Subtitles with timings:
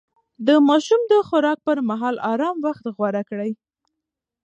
[0.47, 3.51] د ماشوم د خوراک پر مهال ارام وخت غوره کړئ.